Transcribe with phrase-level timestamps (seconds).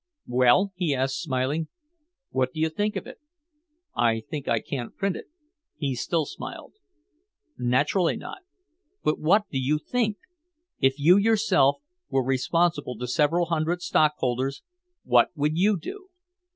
[0.25, 1.67] "Well?" he asked, smiling.
[2.31, 3.19] "What do you think of it?"
[3.95, 5.25] "I think I can't print it."
[5.77, 6.73] He still smiled.
[7.55, 8.39] "Naturally not.
[9.03, 10.17] But what do you think?
[10.79, 14.63] If you yourself were responsible to several hundred stockholders,
[15.03, 16.09] what would you do?